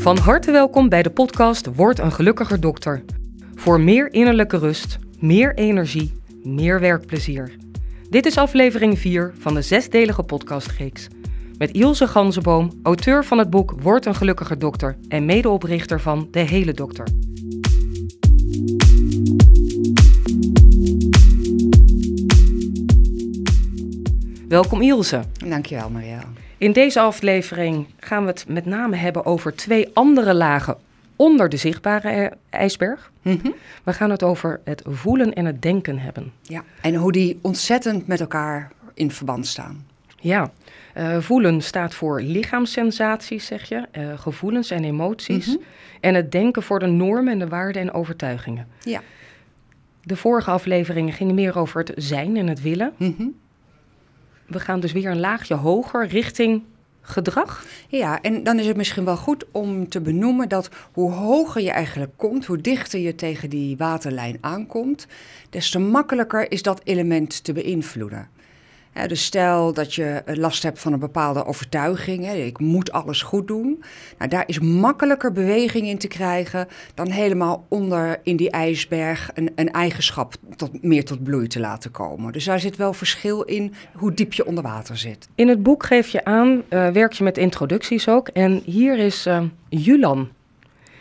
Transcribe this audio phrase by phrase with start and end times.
[0.00, 3.04] Van harte welkom bij de podcast Word een gelukkiger dokter.
[3.54, 6.12] Voor meer innerlijke rust, meer energie,
[6.42, 7.56] meer werkplezier.
[8.10, 11.08] Dit is aflevering 4 van de zesdelige podcastreeks.
[11.58, 16.40] Met Ilse Ganzenboom, auteur van het boek Word een gelukkiger dokter en medeoprichter van De
[16.40, 17.06] Hele Dokter.
[24.48, 25.22] Welkom Ilse.
[25.48, 26.49] Dankjewel Marielle.
[26.60, 30.76] In deze aflevering gaan we het met name hebben over twee andere lagen
[31.16, 33.12] onder de zichtbare eh, ijsberg.
[33.22, 33.50] Mhm.
[33.84, 36.32] We gaan het over het voelen en het denken hebben.
[36.42, 39.86] Ja, en hoe die ontzettend met elkaar in verband staan.
[40.20, 40.50] Ja,
[40.94, 45.46] eh, voelen staat voor lichaamssensaties, zeg je, eh, gevoelens en emoties.
[45.46, 45.56] Mhm.
[46.00, 48.66] En het denken voor de normen en de waarden en overtuigingen.
[48.84, 49.00] Ja.
[50.02, 52.92] De vorige afleveringen gingen meer over het zijn en het willen.
[52.96, 53.26] Mhm.
[54.50, 56.62] We gaan dus weer een laagje hoger richting
[57.00, 57.64] gedrag.
[57.88, 61.70] Ja, en dan is het misschien wel goed om te benoemen dat hoe hoger je
[61.70, 65.06] eigenlijk komt, hoe dichter je tegen die waterlijn aankomt,
[65.50, 68.28] des te makkelijker is dat element te beïnvloeden.
[68.92, 73.22] Hè, dus stel dat je last hebt van een bepaalde overtuiging, hè, ik moet alles
[73.22, 73.82] goed doen.
[74.18, 79.52] Nou, daar is makkelijker beweging in te krijgen dan helemaal onder in die ijsberg een,
[79.54, 82.32] een eigenschap tot, meer tot bloei te laten komen.
[82.32, 85.28] Dus daar zit wel verschil in hoe diep je onder water zit.
[85.34, 88.28] In het boek geef je aan, eh, werk je met introducties ook.
[88.28, 90.28] En hier is eh, Julan.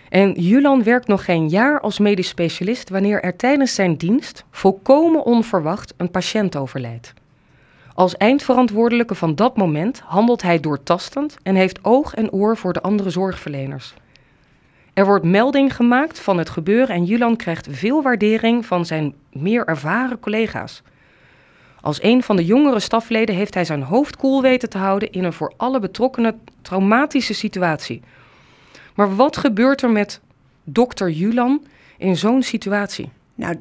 [0.10, 5.26] En Julan werkt nog geen jaar als medisch specialist wanneer er tijdens zijn dienst volkomen
[5.26, 7.14] onverwacht een patiënt overlijdt.
[8.00, 12.82] Als eindverantwoordelijke van dat moment handelt hij doortastend en heeft oog en oor voor de
[12.82, 13.94] andere zorgverleners.
[14.94, 19.66] Er wordt melding gemaakt van het gebeuren en Julan krijgt veel waardering van zijn meer
[19.66, 20.82] ervaren collega's.
[21.82, 25.24] Als een van de jongere stafleden heeft hij zijn hoofd koel weten te houden in
[25.24, 28.02] een voor alle betrokkenen traumatische situatie.
[28.96, 30.22] Maar wat gebeurt er met
[30.64, 31.64] dokter Julan
[31.98, 33.10] in zo'n situatie?
[33.36, 33.56] Nou,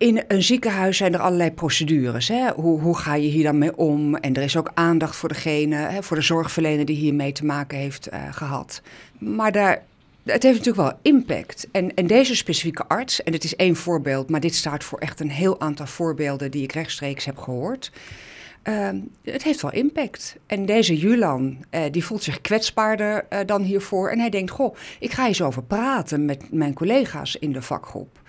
[0.00, 2.28] in een ziekenhuis zijn er allerlei procedures.
[2.28, 2.50] Hè?
[2.50, 4.16] Hoe, hoe ga je hier dan mee om?
[4.16, 7.78] En er is ook aandacht voor degene, hè, voor de zorgverlener die hiermee te maken
[7.78, 8.82] heeft eh, gehad.
[9.18, 9.82] Maar daar,
[10.24, 11.68] het heeft natuurlijk wel impact.
[11.72, 15.20] En, en deze specifieke arts, en het is één voorbeeld, maar dit staat voor echt
[15.20, 17.92] een heel aantal voorbeelden die ik rechtstreeks heb gehoord.
[18.62, 20.36] Ehm, het heeft wel impact.
[20.46, 24.10] En deze Julan, eh, die voelt zich kwetsbaarder eh, dan hiervoor.
[24.10, 28.19] En hij denkt, goh, ik ga eens over praten met mijn collega's in de vakgroep.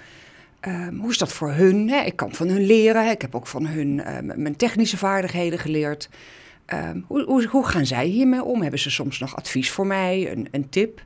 [0.61, 1.89] Ehm, hoe is dat voor hun?
[1.89, 3.09] Ik kan van hun leren.
[3.09, 6.09] Ik heb ook van hun uh, mijn technische vaardigheden geleerd.
[6.65, 8.61] Ehm, hoe, hoe, hoe, gaan zij hiermee om?
[8.61, 11.01] Hebben ze soms nog advies voor mij, een, een tip?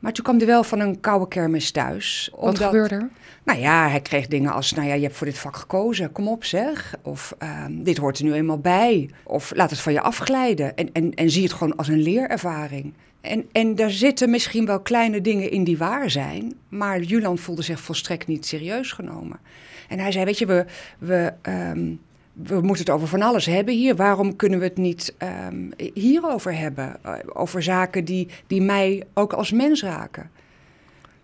[0.00, 2.30] Maar toen kwam hij wel van een koude kermis thuis.
[2.36, 3.08] Wat gebeurde er?
[3.44, 6.28] Nou ja, hij kreeg dingen als, nou ja, je hebt voor dit vak gekozen, kom
[6.28, 6.94] op zeg.
[7.02, 9.10] Of ehm, dit hoort er nu eenmaal bij.
[9.24, 12.94] Of laat het van je afglijden en, en, en zie het gewoon als een leerervaring.
[13.20, 17.62] En, en daar zitten misschien wel kleine dingen in die waar zijn, maar Julan voelde
[17.62, 19.38] zich volstrekt niet serieus genomen.
[19.88, 20.64] En hij zei, weet je, we,
[20.98, 22.00] we, um,
[22.32, 23.96] we moeten het over van alles hebben hier.
[23.96, 25.14] Waarom kunnen we het niet
[25.48, 26.96] um, hierover hebben?
[27.06, 30.30] Uh, over zaken die, die mij ook als mens raken.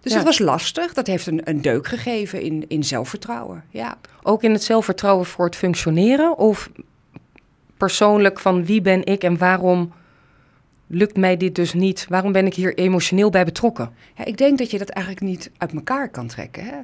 [0.00, 0.19] Dus ja.
[0.19, 0.93] dat was lastig.
[0.95, 3.65] Dat heeft een, een deuk gegeven in, in zelfvertrouwen.
[3.71, 3.99] Ja.
[4.22, 6.39] Ook in het zelfvertrouwen voor het functioneren?
[6.39, 6.71] Of
[7.77, 9.93] persoonlijk van wie ben ik en waarom
[10.87, 12.06] lukt mij dit dus niet?
[12.09, 13.91] Waarom ben ik hier emotioneel bij betrokken?
[14.15, 16.65] Ja, ik denk dat je dat eigenlijk niet uit elkaar kan trekken.
[16.65, 16.77] Hè?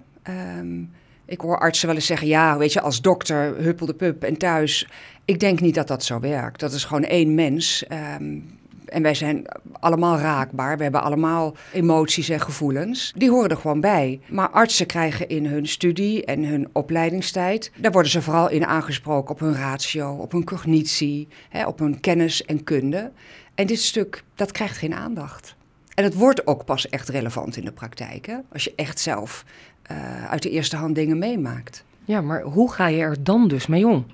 [0.59, 0.91] Um,
[1.33, 4.37] ik hoor artsen wel eens zeggen, ja, weet je, als dokter, huppel de pup en
[4.37, 4.89] thuis.
[5.25, 6.61] Ik denk niet dat dat zo werkt.
[6.61, 7.85] Dat is gewoon één mens.
[8.21, 9.47] Um, en wij zijn
[9.81, 10.77] allemaal raakbaar.
[10.77, 13.13] We hebben allemaal emoties en gevoelens.
[13.17, 14.21] Die horen er gewoon bij.
[14.29, 17.73] Maar artsen krijgen in hun studie en hun opleidingstijd...
[17.77, 21.29] daar worden ze vooral in aangesproken op hun ratio, op hun cognitie...
[21.49, 23.11] Hè, op hun kennis en kunde.
[23.55, 25.55] En dit stuk, dat krijgt geen aandacht.
[25.95, 28.27] En het wordt ook pas echt relevant in de praktijk.
[28.27, 28.37] Hè?
[28.53, 29.45] Als je echt zelf
[29.93, 31.85] uh, uit de eerste hand dingen meemaakt.
[32.05, 34.07] Ja, maar hoe ga je er dan dus mee om?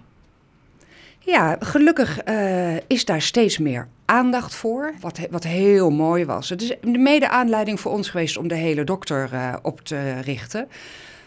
[1.19, 6.49] Ja, gelukkig uh, is daar steeds meer aandacht voor, wat, wat heel mooi was.
[6.49, 10.21] Het is de mede aanleiding voor ons geweest om de hele dokter uh, op te
[10.21, 10.69] richten.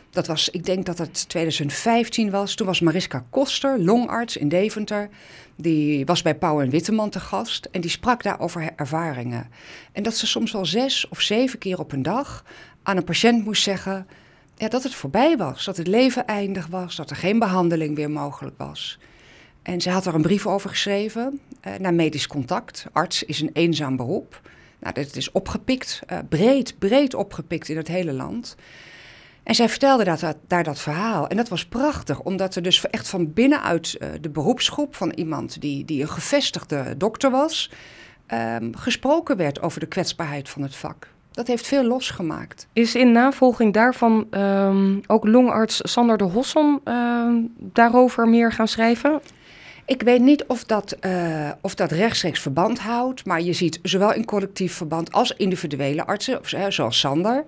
[0.10, 2.56] Dat was, ik denk dat het 2015 was.
[2.56, 5.10] Toen was Mariska Koster, longarts in Deventer.
[5.56, 9.50] Die was bij Pauw en Witteman te gast en die sprak daar over ervaringen.
[9.92, 12.46] En dat ze soms wel zes of zeven keer op een dag
[12.84, 14.08] aan een patiënt moest zeggen...
[14.62, 18.12] Ja, dat het voorbij was, dat het leven eindig was, dat er geen behandeling weer
[18.12, 19.00] mogelijk was.
[19.62, 22.86] En ze had er een brief over geschreven uh, naar medisch contact.
[22.92, 24.42] Arts is een eenzaam beroep.
[24.80, 28.56] Nou, dit is opgepikt, uh, breed, breed opgepikt in het hele land.
[29.44, 31.28] En zij vertelde dat, daar dat verhaal.
[31.28, 35.62] En dat was prachtig, omdat er dus echt van binnenuit uh, de beroepsgroep van iemand
[35.62, 37.72] die, die een gevestigde dokter was,
[38.26, 41.08] ehm, gesproken werd over de kwetsbaarheid van het vak.
[41.32, 42.68] Dat heeft veel losgemaakt.
[42.74, 49.22] Is in navolging daarvan ehm, ook longarts Sander de Hosson ehm, daarover meer gaan schrijven?
[49.86, 54.14] Ik weet niet of dat, uh, of dat rechtstreeks verband houdt, maar je ziet zowel
[54.14, 56.40] in collectief verband als individuele artsen,
[56.70, 57.46] zoals Sander,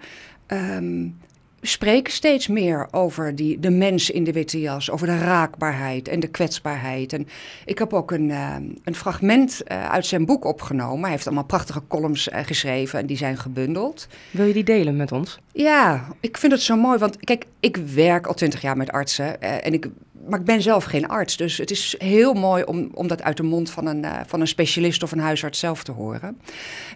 [0.47, 1.17] um,
[1.65, 6.19] spreken steeds meer over die, de mens in de witte jas, over de raakbaarheid en
[6.19, 7.13] de kwetsbaarheid.
[7.13, 7.27] En
[7.65, 11.01] ik heb ook een, uh, een fragment uh, uit zijn boek opgenomen.
[11.01, 14.07] Hij heeft allemaal prachtige columns uh, geschreven en die zijn gebundeld.
[14.31, 15.39] Wil je die delen met ons?
[15.51, 19.41] Ja, ik vind het zo mooi, want kijk, ik werk al twintig jaar met artsen
[19.41, 19.87] en ik
[20.27, 21.37] maar ik ben zelf geen arts.
[21.37, 24.41] Dus het is heel mooi om, om dat uit de mond van een, uh, van
[24.41, 26.37] een specialist of een huisarts zelf te horen.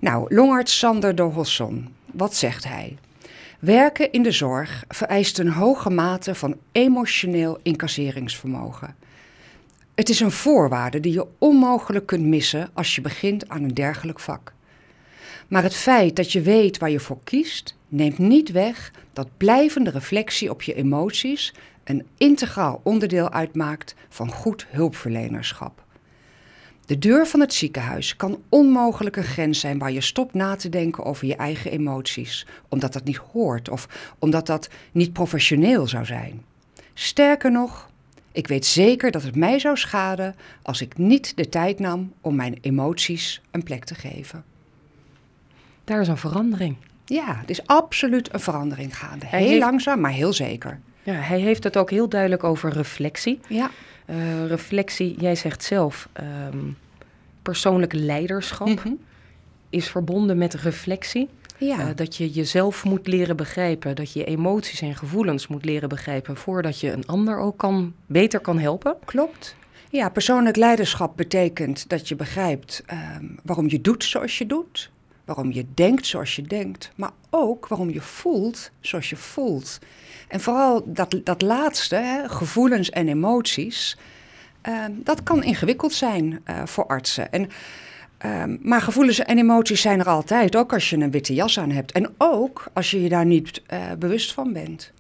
[0.01, 2.97] Nou, longarts Sander de Hosson, wat zegt hij?
[3.59, 8.95] Werken in de zorg vereist een hoge mate van emotioneel incasseringsvermogen.
[9.95, 14.19] Het is een voorwaarde die je onmogelijk kunt missen als je begint aan een dergelijk
[14.19, 14.54] vak.
[15.48, 19.89] Maar het feit dat je weet waar je voor kiest, neemt niet weg dat blijvende
[19.89, 21.53] reflectie op je emoties
[21.83, 25.86] een integraal onderdeel uitmaakt van goed hulpverlenerschap.
[26.88, 30.69] De deur van het ziekenhuis kan onmogelijk een grens zijn waar je stopt na te
[30.69, 36.06] denken over je eigen emoties, omdat dat niet hoort of omdat dat niet professioneel zou
[36.06, 36.44] zijn.
[36.94, 37.89] Sterker nog,
[38.31, 42.36] ik weet zeker dat het mij zou schaden als ik niet de tijd nam om
[42.36, 44.44] mijn emoties een plek te geven.
[45.84, 46.75] Daar is een verandering.
[47.06, 49.25] Ja, het is absoluut een verandering gaande.
[49.25, 50.80] heel langzaam, maar heel zeker.
[51.07, 53.39] Ja, hij heeft het ook heel duidelijk over reflectie.
[53.48, 53.69] Ja.
[54.09, 56.09] Uh, reflectie, jij zegt zelf,
[56.54, 56.77] um,
[57.42, 59.00] persoonlijk leiderschap mm -hmm.
[59.69, 61.30] is verbonden met reflectie.
[61.57, 61.80] Ja.
[61.80, 66.38] Uh, dat je jezelf moet leren begrijpen, dat je emoties en gevoelens moet leren begrijpen
[66.38, 68.95] voordat je een ander ook kan, beter kan helpen.
[69.06, 69.56] Klopt.
[69.89, 72.83] Ja, persoonlijk leiderschap betekent dat je begrijpt
[73.19, 74.92] um, waarom je doet zoals je doet,
[75.25, 79.80] waarom je denkt zoals je denkt, maar ook waarom je voelt zoals je voelt.
[80.27, 83.97] En vooral dat, dat laatste, hè, gevoelens en emoties,
[84.68, 87.31] uh, dat kan ingewikkeld zijn uh, voor artsen.
[87.31, 87.50] En,
[88.25, 91.71] uh, maar gevoelens en emoties zijn er altijd, ook als je een witte jas aan
[91.71, 91.91] hebt.
[91.91, 94.91] En ook als je je daar niet eh, bewust van bent.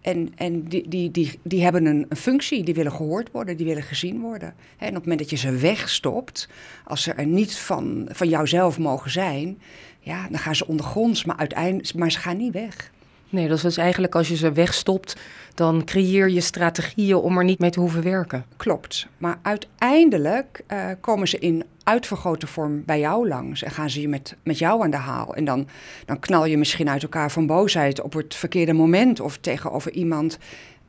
[0.00, 3.66] En, en die, die, die, die hebben een, een, functie, die willen gehoord worden, die
[3.66, 4.54] willen gezien worden.
[4.78, 6.48] En op het moment dat je ze wegstopt,
[6.84, 9.58] als ze er niet van, van jouzelf mogen zijn,
[10.00, 12.92] ja, dan gaan ze ondergronds, maar, uiteindelijk, maar ze gaan niet weg.
[13.30, 15.16] Nee, dat is dus eigenlijk als je ze wegstopt,
[15.54, 18.44] dan creëer je strategieën om er niet mee te hoeven werken.
[18.56, 19.06] Klopt.
[19.18, 24.08] Maar uiteindelijk uh, komen ze in uitvergrote vorm bij jou langs en gaan ze je
[24.08, 25.34] met, met jou aan de haal.
[25.34, 25.68] En dan,
[26.04, 30.38] dan knal je misschien uit elkaar van boosheid op het verkeerde moment of tegenover iemand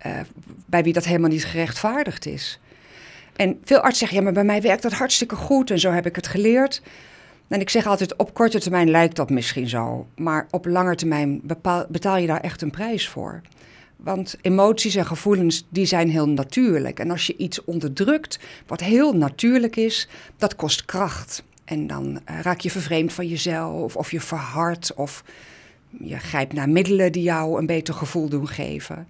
[0.06, 0.12] uh,
[0.66, 2.60] bij wie dat helemaal niet gerechtvaardigd is.
[3.36, 6.06] En veel artsen zeggen, ja, maar bij mij werkt dat hartstikke goed en zo heb
[6.06, 6.82] ik het geleerd.
[7.52, 11.42] En ik zeg altijd, op korte termijn lijkt dat misschien zo, maar op lange termijn
[11.90, 13.42] betaal je daar echt een prijs voor.
[13.96, 17.00] Want emoties en gevoelens, die zijn heel natuurlijk.
[17.00, 20.08] En als je iets onderdrukt, wat heel natuurlijk is,
[20.38, 21.44] dat kost kracht.
[21.66, 25.24] En dan uh, raak je vervreemd van jezelf, of je verhardt, of
[26.00, 29.08] je grijpt naar middelen die jou een beter gevoel doen geven.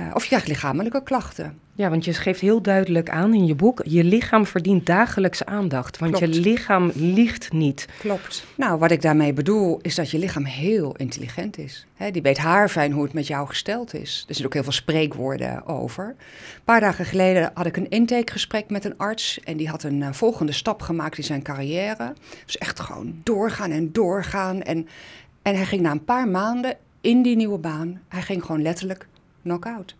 [0.00, 1.58] Uh, of je krijgt lichamelijke klachten.
[1.74, 5.98] Ja, want je geeft heel duidelijk aan in je boek: je lichaam verdient dagelijks aandacht.
[5.98, 6.34] Want Klopt.
[6.34, 7.88] je lichaam liegt niet.
[7.98, 8.44] Klopt.
[8.54, 11.86] Nou, wat ik daarmee bedoel, is dat je lichaam heel intelligent is.
[11.94, 14.24] He, die weet haarfijn hoe het met jou gesteld is.
[14.28, 16.04] Er zijn ook heel veel spreekwoorden over.
[16.04, 19.40] Een paar dagen geleden had ik een intakegesprek met een arts.
[19.44, 22.14] En die had een uh, volgende stap gemaakt in zijn carrière.
[22.44, 24.62] Dus echt gewoon doorgaan en doorgaan.
[24.62, 24.88] En,
[25.42, 29.06] en hij ging na een paar maanden in die nieuwe baan, hij ging gewoon letterlijk
[29.42, 29.94] knock-out.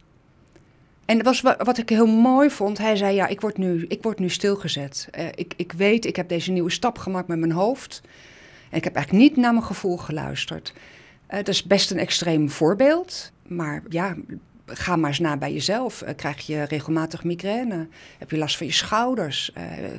[1.13, 2.79] En dat was wat ik heel mooi vond.
[2.79, 5.09] Hij zei, ja, ik word nu, ik word nu stilgezet.
[5.19, 8.01] Uh, ik, ik weet, ik heb deze nieuwe stap gemaakt met mijn hoofd.
[8.71, 10.73] En ik heb eigenlijk niet naar mijn gevoel geluisterd.
[11.31, 13.33] Uh, dat is best een extreem voorbeeld.
[13.47, 14.17] Maar ja,
[14.67, 16.03] ga maar eens na bij jezelf.
[16.03, 17.87] Uh, krijg je regelmatig migraine?
[18.19, 19.53] Heb je last van je schouders?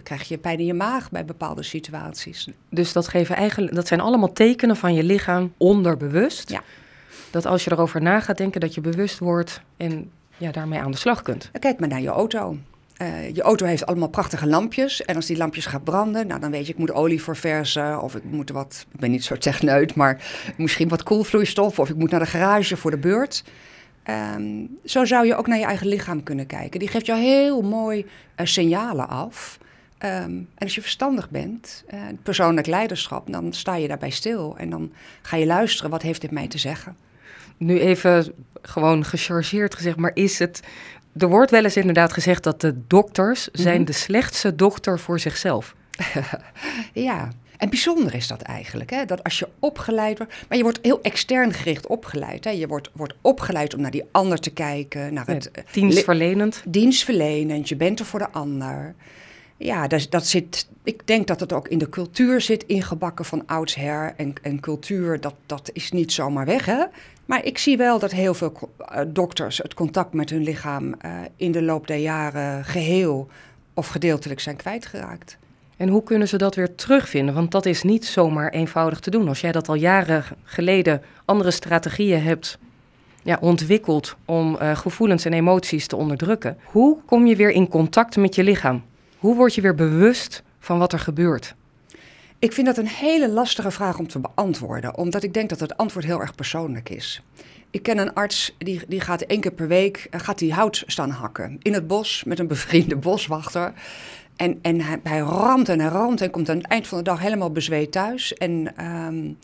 [0.04, 2.50] krijg je pijn in je maag bij bepaalde situaties?
[2.70, 6.50] Dus dat, geven eigenlijk, dat zijn allemaal tekenen van je lichaam onderbewust.
[6.50, 6.64] Ja.
[7.32, 10.92] Dat als je erover na gaat denken, dat je bewust wordt en ja, daarmee aan
[10.92, 11.52] de slag kunt.
[11.60, 12.58] Kijk maar naar je auto.
[13.02, 15.06] Uh, je auto heeft allemaal prachtige lampjes.
[15.06, 18.02] En als die lampjes gaan branden, nou, dan weet je, ik moet olie verversen.
[18.02, 20.22] Of ik moet wat, ik ben niet zo techneut, maar
[20.58, 21.80] misschien wat koelvloeistof.
[21.80, 23.44] Of ik moet naar de garage voor de beurt.
[24.36, 26.80] Um, zo zou je ook naar je eigen lichaam kunnen kijken.
[26.80, 28.06] Die geeft jou heel mooi
[28.40, 29.58] uh, signalen af.
[30.00, 34.56] Um, en als je verstandig bent, uh, persoonlijk leiderschap, dan sta je daarbij stil.
[34.58, 36.96] En dan ga je luisteren, wat heeft dit mij te zeggen?
[37.58, 40.60] Nu even gewoon gechargeerd gezegd, maar is het...
[41.18, 43.86] Er wordt wel eens inderdaad gezegd dat de dokters zijn Mhm.
[43.86, 45.76] de slechtste dokter voor zichzelf.
[46.94, 49.06] ja, En bijzonder is dat eigenlijk, hè?
[49.06, 52.44] dat als je opgeleid wordt, maar je wordt heel extern gericht opgeleid.
[52.44, 52.50] Hè?
[52.50, 56.62] Je wordt, wordt opgeleid om naar die ander te kijken, naar het ja, dienstverlenend.
[56.68, 58.96] Dienstverlenend, je bent er voor de ander.
[59.58, 63.44] Ja, dat, dat zit, ik denk dat het ook in de cultuur zit ingebakken van
[63.46, 64.14] oudsher.
[64.18, 66.84] En, en cultuur, dat, dat is niet zomaar weg, hè?
[67.26, 68.70] Maar ik zie wel dat heel veel
[69.08, 73.28] dokters het contact met hun lichaam uh, in de loop der jaren geheel
[73.74, 75.38] of gedeeltelijk zijn kwijtgeraakt.
[75.78, 77.36] En hoe kunnen ze dat weer terugvinden?
[77.36, 79.28] Want dat is niet zomaar eenvoudig te doen.
[79.28, 82.58] Als jij dat al jaren geleden andere strategieën hebt
[83.24, 88.16] ja, ontwikkeld om uh, gevoelens en emoties te onderdrukken, hoe kom je weer in contact
[88.16, 88.84] met je lichaam?
[89.24, 91.56] Hoe word je weer bewust van wat er gebeurt?
[92.40, 95.78] Ik vind dat een hele lastige vraag om te beantwoorden, omdat ik denk dat het
[95.78, 97.24] antwoord heel erg persoonlijk is.
[97.70, 100.84] Ik ken een arts die, die gaat één keer per week eh, gaat die hout
[100.88, 103.74] staan hakken in het bos met een bevriende boswachter.
[104.36, 107.04] En, en hij, hij ramt en hij ramt en komt aan het eind van de
[107.04, 108.34] dag helemaal bezweet thuis.
[108.34, 109.38] En um,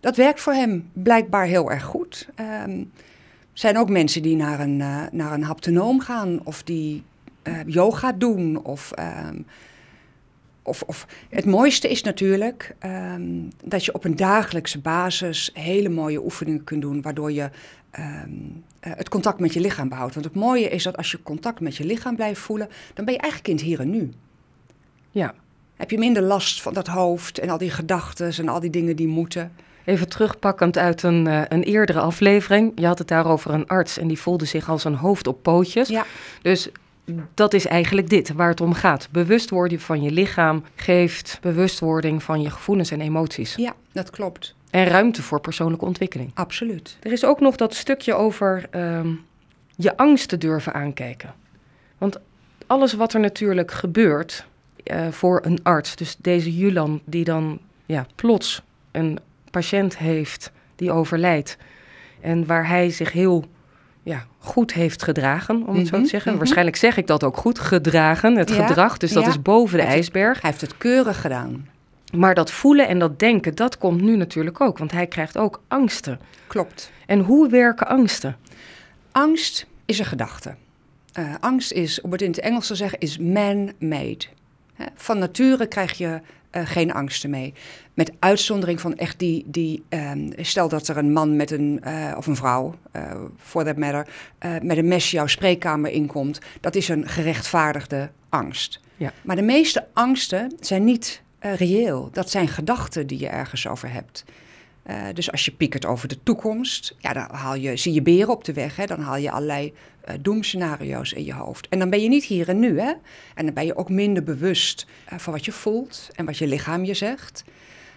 [0.00, 2.28] dat werkt voor hem blijkbaar heel erg goed.
[2.34, 2.92] Er um,
[3.52, 7.02] zijn ook mensen die naar een, uh, naar een haptonoom gaan of die
[7.48, 8.64] uh, yoga doen.
[8.64, 8.92] Of,
[9.28, 9.46] um,
[10.62, 12.76] of, of, het mooiste is natuurlijk
[13.64, 17.50] dat je op een dagelijkse basis hele mooie oefeningen kunt doen, waardoor je
[17.98, 18.22] uh,
[18.80, 20.14] het contact met je lichaam behoudt.
[20.14, 23.14] Want het mooie is dat als je contact met je lichaam blijft voelen, dan ben
[23.14, 24.10] je eigenlijk in het hier en nu.
[25.10, 25.34] Ja.
[25.76, 28.96] Heb je minder last van dat hoofd en al die gedachten en al die dingen
[28.96, 29.52] die moeten.
[29.84, 32.72] Even terugpakkend uit een, uh, een eerdere aflevering.
[32.74, 35.42] Je had het daar over een arts en die voelde zich als een hoofd op
[35.42, 35.88] pootjes.
[35.88, 36.04] Ja.
[36.42, 36.68] Dus
[37.34, 39.08] dat is eigenlijk dit, waar het om gaat.
[39.10, 43.54] Bewustwording van je lichaam geeft bewustwording van je gevoelens en emoties.
[43.54, 44.54] Ja, dat klopt.
[44.70, 46.30] En ruimte voor persoonlijke ontwikkeling.
[46.34, 46.96] Absoluut.
[47.02, 49.00] Er is ook nog dat stukje over uh,
[49.76, 51.34] je angsten durven aankijken.
[51.98, 52.18] Want
[52.66, 54.46] alles wat er natuurlijk gebeurt,
[54.84, 55.96] uh, voor een arts.
[55.96, 59.18] Dus deze Julan die dan ja, plots een
[59.50, 61.56] patiënt heeft die overlijdt.
[62.20, 63.44] En waar hij zich heel
[64.04, 66.18] ja, goed heeft gedragen, om het mm -hmm, zo te zeggen.
[66.18, 66.38] Mm -hmm.
[66.38, 68.96] Waarschijnlijk zeg ik dat ook goed, gedragen, het ja, gedrag.
[68.96, 69.28] Dus dat ja.
[69.28, 70.40] is boven de hij ijsberg.
[70.40, 71.68] Hij heeft het keurig gedaan.
[72.16, 74.78] Maar dat voelen en dat denken, dat komt nu natuurlijk ook.
[74.78, 76.20] Want hij krijgt ook angsten.
[76.46, 76.90] Klopt.
[77.06, 78.36] En hoe werken angsten?
[79.12, 80.54] Angst is een gedachte.
[81.18, 84.24] Uh, angst is, om het in het Engels te zeggen, is man-made.
[84.94, 86.20] Van nature krijg je
[86.64, 87.54] geen angsten mee.
[87.94, 92.14] Met uitzondering van echt die, die um, stel dat er een man met een, uh,
[92.16, 94.06] of een vrouw, uh, for that matter,
[94.62, 96.38] met een mes jouw spreekkamer inkomt.
[96.60, 98.80] Dat is een gerechtvaardigde angst.
[98.96, 99.12] Ja.
[99.22, 102.08] Maar de meeste angsten zijn niet reëel.
[102.12, 104.24] Dat zijn gedachten die je ergens over hebt.
[104.90, 108.28] Uh, dus als je piekert over de toekomst, ja, dan haal je, zie je beren
[108.28, 108.76] op de weg.
[108.76, 108.86] Hè?
[108.86, 109.72] Dan haal je allerlei
[110.08, 111.68] uh, doemscenario's in je hoofd.
[111.68, 112.80] En dan ben je niet hier en nu.
[112.80, 112.92] Hè?
[113.34, 116.46] En dan ben je ook minder bewust uh, van wat je voelt en wat je
[116.46, 117.44] lichaam je zegt.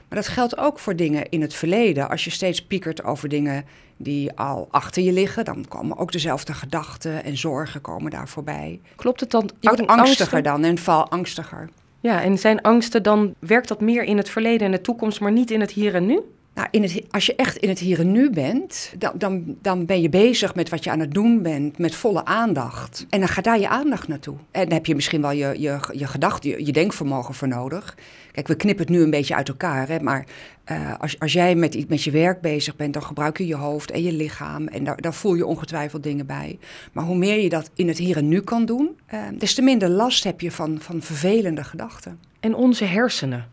[0.07, 2.09] Maar dat geldt ook voor dingen in het verleden.
[2.09, 3.65] Als je steeds piekert over dingen
[3.97, 8.79] die al achter je liggen, dan komen ook dezelfde gedachten en zorgen komen daar voorbij.
[8.95, 9.49] Klopt het dan?
[9.59, 11.69] Je wordt angstiger dan en val angstiger.
[11.99, 15.31] Ja, en zijn angsten dan, werkt dat meer in het verleden en de toekomst, maar
[15.31, 16.21] niet in het hier en nu?
[16.57, 19.85] Nou, in het, als je echt in het hier en nu bent, dan, dan, dan
[19.85, 23.05] ben je bezig met wat je aan het doen bent, met volle aandacht.
[23.09, 24.35] En dan gaat daar je aandacht naartoe.
[24.51, 27.97] En dan heb je misschien wel je, je, je gedachten, je, je denkvermogen voor nodig.
[28.31, 30.25] Kijk, we knippen het nu een beetje uit elkaar, hè, maar
[30.71, 33.91] uh, als, als jij met, met je werk bezig bent, dan gebruik je je hoofd
[33.91, 34.67] en je lichaam.
[34.67, 36.59] En daar, daar voel je ongetwijfeld dingen bij.
[36.91, 39.61] Maar hoe meer je dat in het hier en nu kan doen, uh, des te
[39.61, 42.19] minder last heb je van, van vervelende gedachten.
[42.39, 43.49] En onze hersenen.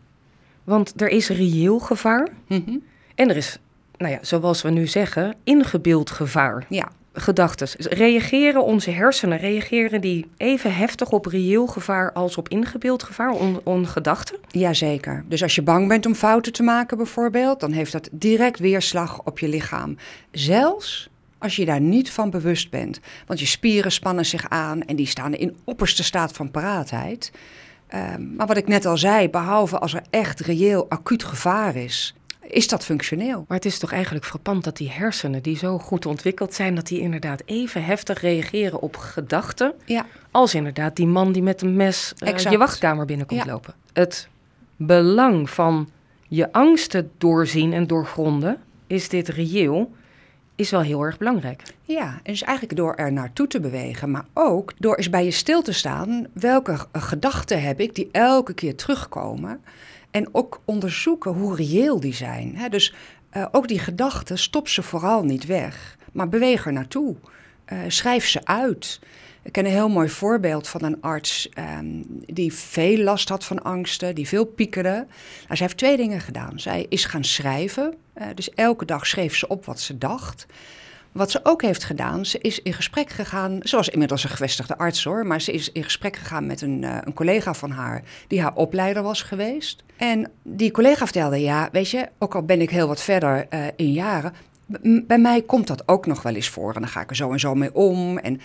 [0.63, 2.29] Want er is reëel gevaar.
[2.47, 2.81] Mm -hmm.
[3.15, 3.59] En er is,
[3.97, 6.65] nou ja, zoals we nu zeggen, ingebeeld gevaar.
[6.69, 6.87] Ja.
[7.17, 7.67] Gedachten.
[7.77, 13.59] Reageren onze hersenen, reageren die even heftig op reëel gevaar als op ingebeeld gevaar, on,
[13.63, 14.37] on gedachten?
[14.47, 15.23] Jazeker.
[15.27, 19.21] Dus als je bang bent om fouten te maken bijvoorbeeld, dan heeft dat direct weerslag
[19.23, 19.97] op je lichaam.
[20.31, 22.99] Zelfs als je daar niet van bewust bent.
[23.27, 27.31] Want je spieren spannen zich aan en die staan in opperste staat van paraatheid.
[27.93, 32.15] Um, maar wat ik net al zei, behalve als er echt reëel acuut gevaar is,
[32.47, 33.45] is dat functioneel.
[33.47, 36.87] Maar het is toch eigenlijk frappant dat die hersenen, die zo goed ontwikkeld zijn, dat
[36.87, 39.73] die inderdaad even heftig reageren op gedachten.
[39.85, 40.05] Ja.
[40.31, 43.51] Als inderdaad die man die met een mes uh, je wachtkamer binnenkomt ja.
[43.51, 43.73] lopen.
[43.93, 44.27] Het
[44.75, 45.89] belang van
[46.27, 49.91] je angsten doorzien en doorgronden, is dit reëel,
[50.55, 51.63] is wel heel erg belangrijk.
[51.83, 55.31] Ja, en dus eigenlijk door er naartoe te bewegen, maar ook door eens bij je
[55.31, 56.27] stil te staan.
[56.33, 59.61] Welke gedachten heb ik die elke keer terugkomen?
[60.15, 62.55] En ook onderzoeken hoe reëel die zijn.
[62.57, 62.69] Hè?
[62.69, 62.93] Dus
[63.33, 67.15] uh, ook die gedachten, stop ze vooral niet weg, maar beweeg er naartoe.
[67.73, 68.99] Uh, schrijf ze uit.
[69.43, 71.85] Ik ken een heel mooi voorbeeld van een arts ehm,
[72.25, 74.89] die veel last had van angsten, die veel piekerde.
[74.89, 75.07] Nou,
[75.47, 76.59] zij heeft twee dingen gedaan.
[76.59, 80.45] Zij is gaan schrijven, uh, dus elke dag schreef ze op wat ze dacht.
[81.15, 85.03] Wat ze ook heeft gedaan, ze is in gesprek gegaan, zoals inmiddels een gevestigde arts
[85.03, 88.41] hoor, maar ze is in gesprek gegaan met een, uh, een collega van haar die
[88.41, 89.83] haar opleider was geweest.
[89.97, 93.65] En die collega vertelde, ja, weet je, ook al ben ik heel wat verder uh,
[93.75, 94.33] in jaren,
[95.07, 97.31] bij mij komt dat ook nog wel eens voor en dan ga ik er zo
[97.31, 98.17] en zo mee om.
[98.17, 98.41] En,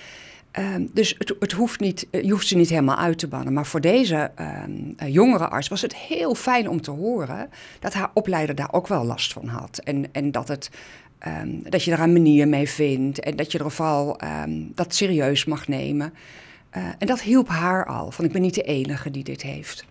[0.58, 3.52] uh, dus het, het, hoeft niet, je hoeft ze niet helemaal uit te bannen.
[3.52, 7.50] Maar voor deze uh, jongere arts was het heel fijn om te horen
[7.80, 9.78] dat haar opleider daar ook wel last van had.
[9.78, 10.70] En, en dat het
[11.26, 14.94] Um, dat je er een manier mee vindt en dat je er vooral um, dat
[14.94, 16.14] serieus mag nemen.
[16.76, 19.84] Uh, en dat hielp haar al, van ik ben niet de enige die dit heeft.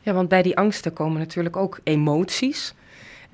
[0.00, 2.74] Ja, want bij die angsten komen natuurlijk ook emoties.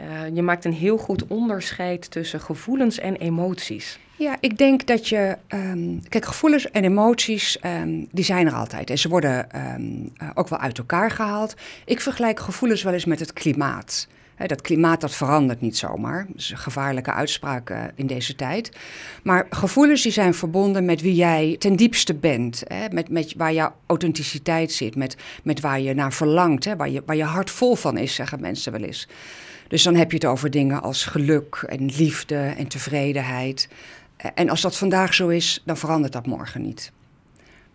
[0.01, 3.99] Uh, je maakt een heel goed onderscheid tussen gevoelens en emoties.
[4.17, 5.39] Ja, ik denk dat je.
[5.49, 8.91] Um, kijk, gevoelens en emoties, um, die zijn er altijd.
[8.91, 11.55] En ze worden um, uh, ook wel uit elkaar gehaald.
[11.85, 14.09] Ik vergelijk gevoelens wel eens met het klimaat.
[14.47, 16.27] Dat klimaat dat verandert niet zomaar.
[16.27, 18.77] Dat is een gevaarlijke uitspraak uh, in deze tijd.
[19.23, 22.63] Maar gevoelens die zijn verbonden met wie jij ten diepste bent.
[22.67, 22.87] Hè?
[22.91, 24.97] Met, met waar jouw authenticiteit zit.
[24.97, 26.65] Met, met waar je naar verlangt.
[26.65, 26.77] Hè?
[26.77, 29.09] Waar, je, waar je hart vol van is, zeggen mensen wel eens.
[29.69, 33.69] Dus dan heb je het over dingen als geluk en liefde en tevredenheid.
[34.35, 36.93] En als dat vandaag zo is, dan verandert dat morgen niet.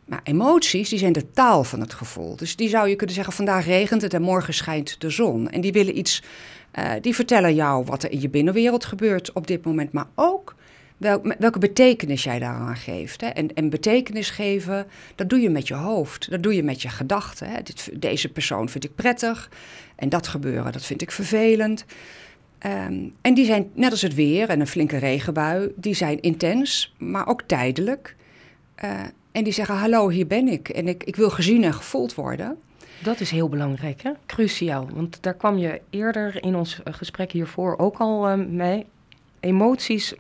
[0.10, 2.36] Maar emoties, die zijn de taal van het gevoel.
[2.36, 5.50] Dus die zou je kunnen zeggen, vandaag regent het en morgen schijnt de zon.
[5.50, 6.24] En die willen iets,
[6.80, 9.92] uh, die vertellen jou wat er in je binnenwereld gebeurt op dit moment.
[9.92, 10.56] Maar ook
[10.98, 13.22] wel, welke betekenis jij daaraan geeft.
[13.22, 13.28] Hè?
[13.28, 16.30] En, en betekenis geven, dat doe je met je hoofd.
[16.30, 17.48] Dat doe je met je gedachten.
[17.94, 19.50] Deze persoon vind ik prettig.
[19.96, 21.86] En dat gebeuren, dat vind ik vervelend.
[22.66, 26.96] Um, en die zijn, net als het weer en een flinke regenbui, die zijn intens,
[26.98, 28.16] maar ook tijdelijk.
[28.84, 30.69] Uh, en die zeggen: Hallo, hier ben ik.
[30.69, 32.57] En ik, ik wil gezien en gevoeld worden.
[33.03, 34.12] Dat is heel belangrijk, hè?
[34.25, 34.88] Cruciaal.
[34.93, 38.86] Want daar kwam je eerder in ons eh, gesprek hiervoor ook al uh, mee.
[39.39, 40.13] Emoties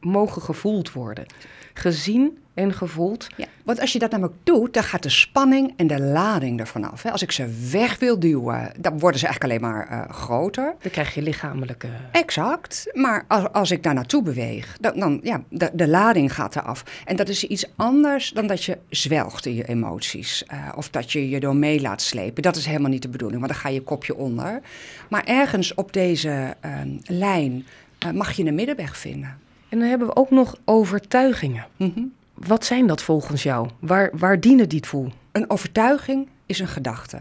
[0.00, 1.26] mogen gevoeld worden.
[1.74, 3.26] Gezien en gevoeld.
[3.36, 6.90] Ja, want als je dat namelijk doet, dan gaat de spanning en de lading ervan
[6.90, 7.02] af.
[7.02, 7.10] Hè.
[7.10, 10.74] Als ik ze weg wil duwen, dan worden ze eigenlijk alleen maar uh, groter.
[10.80, 11.88] Dan krijg je lichamelijke...
[12.12, 12.90] Exact.
[12.92, 16.84] Maar als, als ik daar naartoe beweeg, dan, dan ja, de, de lading gaat eraf.
[17.04, 20.44] En dat is iets anders dan dat je zwelgt in je emoties.
[20.52, 22.42] Uh, of dat je je door mee laat slepen.
[22.42, 24.60] Dat is helemaal niet de bedoeling, want dan ga je kopje onder.
[25.08, 26.70] Maar ergens op deze uh,
[27.04, 27.66] lijn
[28.14, 29.38] mag je een middenweg vinden.
[29.68, 31.66] En dan hebben we ook nog overtuigingen.
[31.76, 32.12] Mm -hmm.
[32.46, 33.68] Wat zijn dat volgens jou?
[33.78, 35.08] Waar, waar dienen die toe?
[35.32, 37.18] Een overtuiging is een gedachte.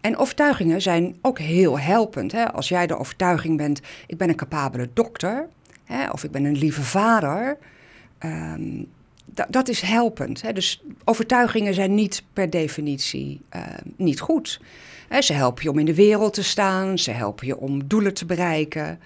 [0.00, 2.32] En overtuigingen zijn ook heel helpend.
[2.32, 2.52] Hè?
[2.52, 5.48] Als jij de overtuiging bent, ik ben een capabele dokter,
[5.84, 6.10] hè?
[6.10, 7.58] of ik ben een lieve vader,
[8.24, 8.86] um,
[9.48, 10.42] dat is helpend.
[10.42, 10.52] Hè?
[10.52, 13.62] Dus overtuigingen zijn niet per definitie uh,
[13.96, 14.60] niet goed.
[15.08, 15.22] Hè?
[15.22, 18.26] Ze helpen je om in de wereld te staan, ze helpen je om doelen te
[18.26, 19.00] bereiken.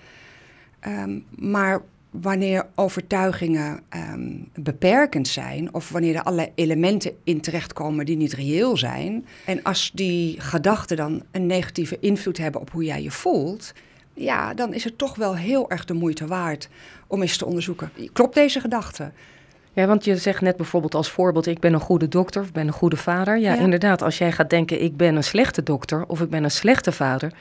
[0.86, 1.82] Um, maar
[2.20, 3.80] wanneer overtuigingen
[4.12, 9.26] um, beperkend zijn of wanneer er allerlei elementen in terechtkomen die niet reëel zijn.
[9.44, 13.72] En als die gedachten dan een negatieve invloed hebben op hoe jij je voelt,
[14.14, 16.68] ja, dan is het toch wel heel erg de moeite waard
[17.06, 17.90] om eens te onderzoeken.
[18.12, 19.12] Klopt deze gedachte?
[19.72, 22.66] Ja, want je zegt net bijvoorbeeld als voorbeeld: ik ben een goede dokter of ben
[22.66, 23.38] een goede vader.
[23.38, 26.44] Ja, ja, inderdaad, als jij gaat denken: ik ben een slechte dokter of ik ben
[26.44, 27.32] een slechte vader,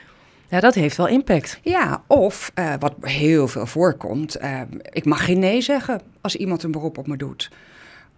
[0.53, 1.59] ja, dat heeft wel impact.
[1.61, 4.61] Ja, of uh, wat heel veel voorkomt, uh,
[4.91, 7.51] ik mag geen nee zeggen als iemand een beroep op me doet.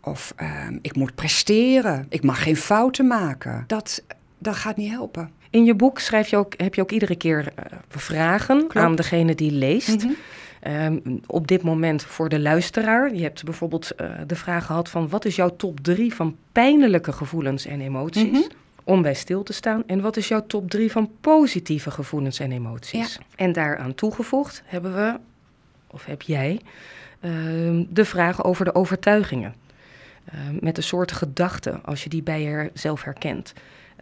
[0.01, 0.49] Of uh,
[0.81, 3.63] ik moet presteren, ik mag geen fouten maken.
[3.67, 4.03] Dat,
[4.37, 5.31] dat gaat niet helpen.
[5.49, 7.53] In je boek schrijf je ook, heb je ook iedere keer
[7.89, 8.75] vragen Klopt.
[8.75, 10.03] aan degene die leest.
[10.03, 10.15] Mm
[10.61, 11.05] -hmm.
[11.05, 13.13] um, op dit moment voor de luisteraar.
[13.13, 13.91] Je hebt bijvoorbeeld
[14.27, 18.23] de vraag gehad van wat is jouw top drie van pijnlijke gevoelens en emoties?
[18.23, 19.83] Mm -hmm om bij stil te staan.
[19.87, 23.13] En wat is jouw top 3 van positieve gevoelens en emoties?
[23.13, 23.23] Ja.
[23.35, 25.19] En daaraan toegevoegd hebben we,
[25.87, 26.61] of heb jij,
[27.21, 29.55] uh, de vraag over de overtuigingen.
[30.33, 33.53] Uh, met een soort gedachte, als je die bij jezelf herkent.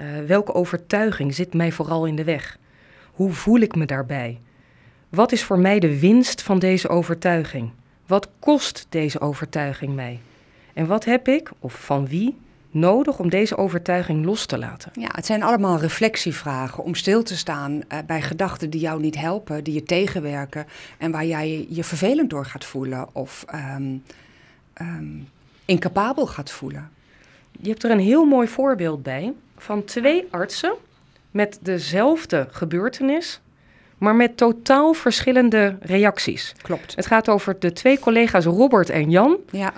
[0.02, 2.58] Uh, welke overtuiging zit mij vooral in de weg?
[3.12, 4.40] Hoe voel ik me daarbij?
[5.10, 7.72] Wat is voor mij de winst van deze overtuiging?
[8.08, 10.20] Wat kost deze overtuiging mij?
[10.74, 12.38] En wat heb ik, of van wie,
[12.74, 14.92] nodig om deze overtuiging los te laten?
[15.00, 19.18] Ja, het zijn allemaal reflectievragen om stil te staan uh, bij gedachten die jou niet
[19.18, 20.66] helpen, die je tegenwerken
[20.98, 24.04] en waar jij je vervelend door gaat voelen of um,
[24.82, 25.28] um,
[25.66, 26.90] incapabel gaat voelen.
[27.62, 30.74] Je hebt er een heel mooi voorbeeld bij van twee artsen
[31.32, 33.42] met dezelfde gebeurtenis,
[33.98, 36.54] maar met totaal verschillende reacties.
[36.62, 36.96] Klopt.
[36.96, 39.38] Het gaat over de twee collega's Robert en Jan.
[39.52, 39.74] Ja.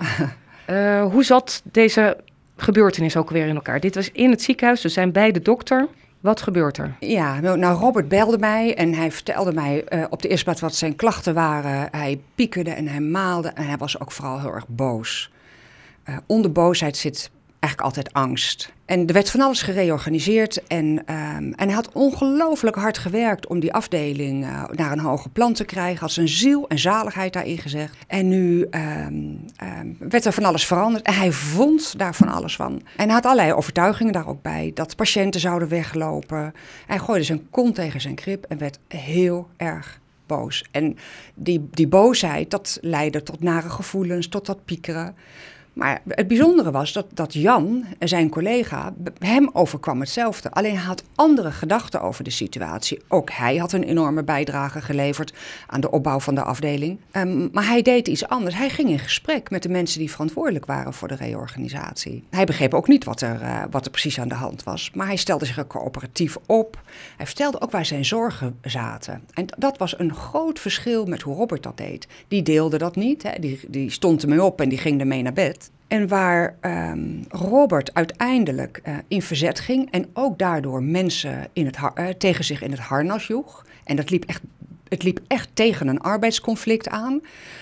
[0.70, 2.16] Uh, hoe zat deze
[2.56, 3.80] gebeurtenis ook weer in elkaar?
[3.80, 5.88] Dit was in het ziekenhuis, ze zijn bij de dokter.
[6.20, 6.96] Wat gebeurt er?
[7.00, 10.60] Ja, nou, nou Robert belde mij en hij vertelde mij uh, op de eerste plaats
[10.60, 11.88] wat zijn klachten waren.
[11.90, 15.30] Hij piekerde en hij maalde en hij was ook vooral heel erg boos.
[16.08, 17.30] Uh, onder boosheid zit
[17.66, 18.72] eigenlijk altijd angst.
[18.84, 20.66] En er werd van alles gereorganiseerd.
[20.66, 25.30] En, um, en hij had ongelooflijk hard gewerkt om die afdeling uh, naar een hoger
[25.30, 26.00] plan te krijgen.
[26.00, 27.96] Had zijn ziel en zaligheid daarin gezegd.
[28.06, 31.04] En nu um, um, werd er van alles veranderd.
[31.04, 32.82] En hij vond daar van alles van.
[32.96, 34.70] En had allerlei overtuigingen daar ook bij.
[34.74, 36.54] Dat patiënten zouden weglopen.
[36.86, 40.64] Hij gooide zijn kont tegen zijn krip en werd heel erg boos.
[40.70, 40.96] En
[41.34, 45.14] die, die boosheid, dat leidde tot nare gevoelens, tot dat piekeren.
[45.76, 50.50] Maar het bijzondere was dat, dat Jan, zijn collega, hem overkwam hetzelfde.
[50.50, 53.00] Alleen hij had andere gedachten over de situatie.
[53.08, 55.32] Ook hij had een enorme bijdrage geleverd
[55.66, 56.98] aan de opbouw van de afdeling.
[57.12, 58.54] Um, maar hij deed iets anders.
[58.54, 62.24] Hij ging in gesprek met de mensen die verantwoordelijk waren voor de reorganisatie.
[62.30, 64.90] Hij begreep ook niet wat er, uh, wat er precies aan de hand was.
[64.94, 66.80] Maar hij stelde zich er coöperatief op.
[67.16, 69.22] Hij vertelde ook waar zijn zorgen zaten.
[69.34, 72.06] En dat was een groot verschil met hoe Robert dat deed.
[72.28, 73.22] Die deelde dat niet.
[73.22, 73.32] Hè.
[73.40, 75.65] Die, die stond ermee op en die ging ermee naar bed.
[75.88, 81.76] En waar um, Robert uiteindelijk uh, in verzet ging en ook daardoor mensen in het
[81.76, 83.66] uh, tegen zich in het harnas joeg.
[83.84, 84.42] En dat liep echt,
[84.88, 87.20] het liep echt tegen een arbeidsconflict aan.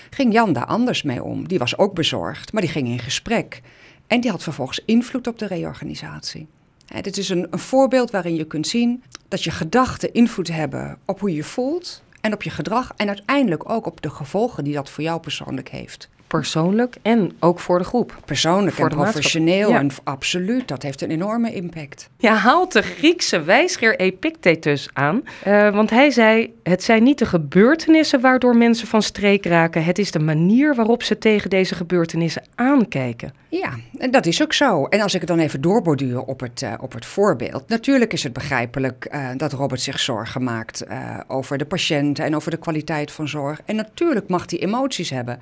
[0.09, 1.47] Ging Jan daar anders mee om.
[1.47, 3.61] Die was ook bezorgd, maar die ging in gesprek.
[4.07, 6.47] En die had vervolgens invloed op de reorganisatie.
[6.85, 10.97] Hè, dit is een, een voorbeeld waarin je kunt zien dat je gedachten invloed hebben
[11.05, 14.73] op hoe je voelt en op je gedrag en uiteindelijk ook op de gevolgen die
[14.73, 18.17] dat voor jou persoonlijk heeft persoonlijk en ook voor de groep.
[18.25, 19.79] Persoonlijk voor en professioneel ja.
[19.79, 22.09] en absoluut, dat heeft een enorme impact.
[22.17, 27.25] Ja, haalt de Griekse wijsgeer Epictetus aan, uh, want hij zei: het zijn niet de
[27.25, 32.43] gebeurtenissen waardoor mensen van streek raken, het is de manier waarop ze tegen deze gebeurtenissen
[32.55, 33.33] aankijken.
[33.49, 34.85] Ja, en dat is ook zo.
[34.85, 37.63] En als ik het dan even doorborduur op het, uh, op het voorbeeld.
[37.67, 40.85] Natuurlijk is het begrijpelijk uh, dat Robert zich zorgen maakt
[41.27, 43.61] over de patiënt en over de kwaliteit van zorg.
[43.65, 45.39] En natuurlijk mag hij emoties hebben.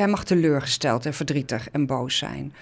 [0.00, 2.54] Hij mag teleurgesteld en verdrietig en boos zijn.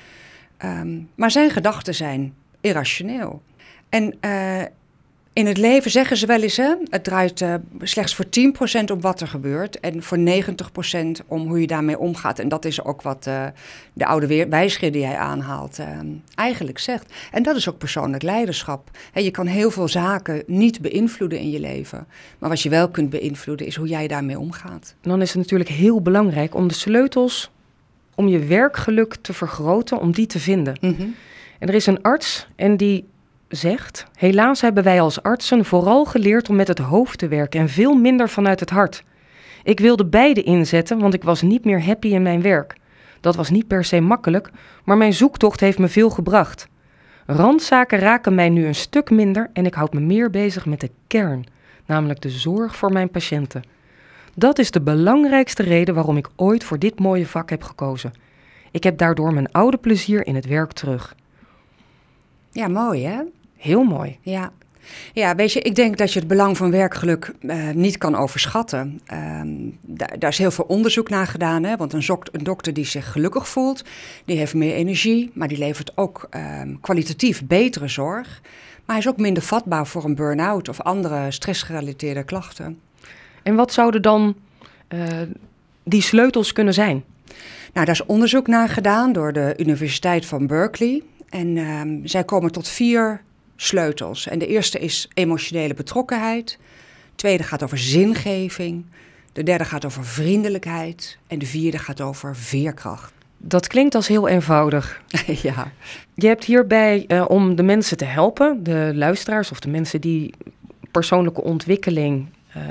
[0.64, 3.42] Um, maar zijn gedachten zijn irrationeel.
[3.88, 4.14] En
[5.38, 8.28] in het leven zeggen ze wel eens, hè, het draait uh, slechts voor 10%
[8.92, 12.38] om wat er gebeurt en voor 90% om hoe je daarmee omgaat.
[12.38, 13.46] En dat is ook wat uh,
[13.92, 15.86] de oude wijsgeer die jij aanhaalt uh,
[16.34, 17.12] eigenlijk zegt.
[17.30, 18.90] En dat is ook persoonlijk leiderschap.
[19.12, 22.06] He, je kan heel veel zaken niet beïnvloeden in je leven,
[22.38, 24.94] maar wat je wel kunt beïnvloeden is hoe jij daarmee omgaat.
[25.00, 27.50] Dan is het natuurlijk heel belangrijk om de sleutels
[28.14, 30.76] om je werkgeluk te vergroten, om die te vinden.
[30.80, 31.14] Mm -hmm.
[31.58, 33.04] En er is een arts en die
[33.48, 37.68] zegt: Helaas hebben wij als artsen vooral geleerd om met het hoofd te werken en
[37.68, 39.04] veel minder vanuit het hart.
[39.62, 42.76] Ik wilde beide inzetten, want ik was niet meer happy in mijn werk.
[43.20, 44.50] Dat was niet per se makkelijk,
[44.84, 46.68] maar mijn zoektocht heeft me veel gebracht.
[47.26, 50.90] Randzaken raken mij nu een stuk minder en ik houd me meer bezig met de
[51.06, 51.46] kern,
[51.86, 53.62] namelijk de zorg voor mijn patiënten.
[54.34, 58.12] Dat is de belangrijkste reden waarom ik ooit voor dit mooie vak heb gekozen.
[58.70, 61.14] Ik heb daardoor mijn oude plezier in het werk terug.
[62.52, 63.22] Ja, mooi hè?
[63.58, 64.18] Heel mooi.
[64.20, 64.52] Ja.
[65.12, 69.00] Ja, weet je, ik denk dat je het belang van werkgeluk uh, niet kan overschatten.
[69.40, 69.78] Um,
[70.18, 71.64] daar is heel veel onderzoek naar gedaan.
[71.64, 71.76] Hè?
[71.76, 73.84] Want een, een, dokter die zich gelukkig voelt,
[74.24, 78.40] die heeft meer energie, maar die levert ook um, kwalitatief betere zorg.
[78.84, 82.80] Maar hij is ook minder vatbaar voor een burn-out of andere stressgerelateerde klachten.
[83.42, 84.36] En wat zouden dan
[84.88, 85.02] uh,
[85.82, 87.04] die sleutels kunnen zijn?
[87.72, 91.02] Nou, daar is onderzoek naar gedaan door de Universiteit van Berkeley.
[91.28, 93.22] En um, zij komen tot vier
[93.60, 94.28] sleutels.
[94.28, 96.58] En de eerste is emotionele betrokkenheid.
[97.10, 98.84] De tweede gaat over zingeving.
[99.32, 101.18] De derde gaat over vriendelijkheid.
[101.26, 103.12] En de vierde gaat over veerkracht.
[103.36, 105.02] Dat klinkt als heel eenvoudig.
[105.42, 105.72] ja.
[106.14, 110.34] Je hebt hierbij, uh, om de mensen te helpen, de luisteraars of de mensen die
[110.90, 112.62] persoonlijke ontwikkeling uh,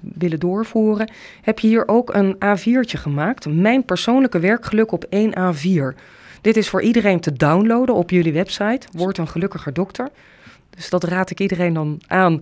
[0.00, 1.10] willen doorvoeren,
[1.42, 3.46] heb je hier ook een A4'tje gemaakt.
[3.48, 6.00] Mijn persoonlijke werkgeluk op één A4.
[6.40, 8.86] Dit is voor iedereen te downloaden op jullie website.
[8.92, 10.08] Word een gelukkiger dokter.
[10.76, 12.40] Dus dat raad ik iedereen dan aan.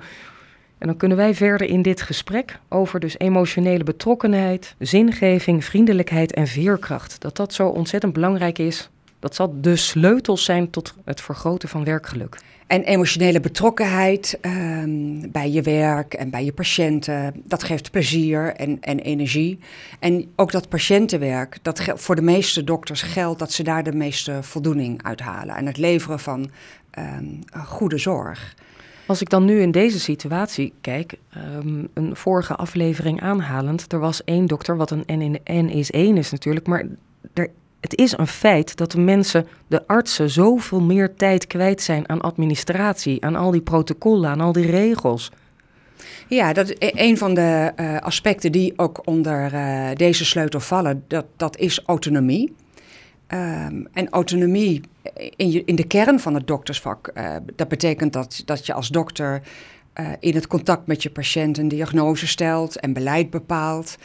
[0.78, 6.46] En dan kunnen wij verder in dit gesprek over dus emotionele betrokkenheid, zingeving, vriendelijkheid en
[6.46, 7.20] veerkracht.
[7.20, 8.90] Dat dat zo ontzettend belangrijk is.
[9.18, 12.36] Dat zal de sleutels zijn tot het vergroten van werkgeluk.
[12.66, 18.80] En emotionele betrokkenheid um, bij je werk en bij je patiënten, dat geeft plezier en,
[18.80, 19.58] en energie.
[19.98, 24.42] En ook dat patiëntenwerk, dat voor de meeste dokters geldt dat ze daar de meeste
[24.42, 25.56] voldoening uit halen.
[25.56, 26.50] En het leveren van
[26.98, 28.54] um, goede zorg.
[29.06, 31.14] Als ik dan nu in deze situatie kijk,
[31.58, 35.90] um, een vorige aflevering aanhalend, er was één dokter, wat een N, in, N is
[35.90, 36.84] één is natuurlijk, maar
[37.32, 37.50] er
[37.84, 42.20] het is een feit dat de mensen, de artsen, zoveel meer tijd kwijt zijn aan
[42.20, 45.30] administratie, aan al die protocollen, aan al die regels.
[46.28, 51.04] Ja, dat is een van de uh, aspecten die ook onder uh, deze sleutel vallen.
[51.08, 52.54] Dat, dat is autonomie.
[53.28, 54.80] Um, en autonomie
[55.36, 59.42] in, in de kern van het doktersvak, uh, dat betekent dat, dat je als dokter
[60.20, 63.96] in het contact met je patiënt een diagnose stelt en beleid bepaalt.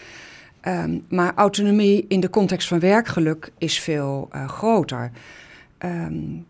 [0.67, 5.11] Um, maar autonomie in de context van werkgeluk is veel groter.
[5.79, 6.45] Um,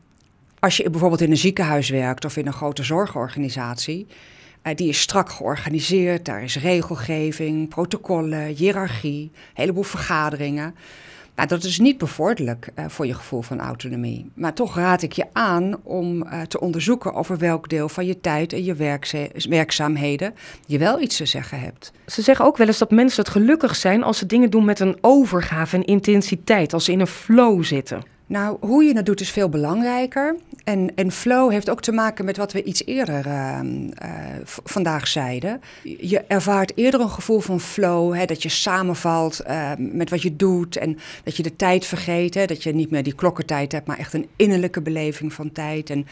[0.60, 4.08] als je bijvoorbeeld in een ziekenhuis werkt of in een grote zorgorganisatie,
[4.76, 10.76] die is strak georganiseerd, daar is regelgeving, protocollen, hiërarchie, een heleboel vergaderingen.
[11.40, 14.32] Nou, dat is niet bevorderlijk uh, voor je gevoel van autonomie.
[14.34, 18.20] Maar toch raad ik je aan om uh, te onderzoeken over welk deel van je
[18.20, 18.76] tijd en je
[19.50, 20.34] werkzaamheden
[20.66, 21.92] je wel iets te zeggen hebt.
[22.06, 24.80] Ze zeggen ook wel eens dat mensen het gelukkig zijn als ze dingen doen met
[24.80, 28.02] een overgave en intensiteit, als ze in een flow zitten.
[28.26, 30.36] Nou, hoe je het doet is veel belangrijker.
[30.70, 34.10] En, en flow heeft ook te maken met wat we iets eerder uh, uh,
[34.44, 35.62] vandaag zeiden.
[35.84, 40.36] Je ervaart eerder een gevoel van flow, hè, dat je samenvalt uh, met wat je
[40.36, 42.34] doet en dat je de tijd vergeet.
[42.34, 45.90] Hè, dat je niet meer die klokkentijd hebt, maar echt een innerlijke beleving van tijd.
[45.90, 46.08] En